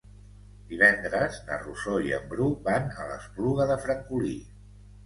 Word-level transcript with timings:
Divendres 0.71 1.37
na 1.51 1.59
Rosó 1.65 1.99
i 2.09 2.17
en 2.19 2.27
Bru 2.35 2.49
van 2.71 2.91
a 2.97 3.07
l'Espluga 3.13 3.71
de 3.75 3.79
Francolí. 3.87 4.39